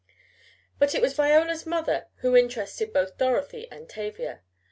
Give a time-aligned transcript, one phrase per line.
[0.79, 4.41] But it was Viola's mother who interested both Dorothy and Tavia.